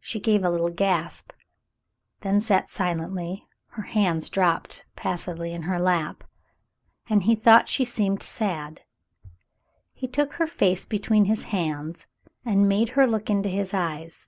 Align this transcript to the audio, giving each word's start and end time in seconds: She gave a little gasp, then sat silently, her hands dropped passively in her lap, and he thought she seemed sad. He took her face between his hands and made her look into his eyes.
She 0.00 0.18
gave 0.18 0.42
a 0.42 0.50
little 0.50 0.70
gasp, 0.70 1.30
then 2.22 2.40
sat 2.40 2.68
silently, 2.68 3.46
her 3.68 3.84
hands 3.84 4.28
dropped 4.28 4.84
passively 4.96 5.52
in 5.52 5.62
her 5.62 5.78
lap, 5.78 6.24
and 7.08 7.22
he 7.22 7.36
thought 7.36 7.68
she 7.68 7.84
seemed 7.84 8.24
sad. 8.24 8.80
He 9.92 10.08
took 10.08 10.32
her 10.32 10.48
face 10.48 10.84
between 10.84 11.26
his 11.26 11.44
hands 11.54 12.08
and 12.44 12.68
made 12.68 12.88
her 12.98 13.06
look 13.06 13.30
into 13.30 13.48
his 13.48 13.72
eyes. 13.72 14.26